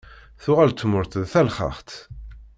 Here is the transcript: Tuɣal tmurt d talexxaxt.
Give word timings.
Tuɣal 0.43 0.71
tmurt 0.73 1.13
d 1.21 1.23
talexxaxt. 1.31 1.89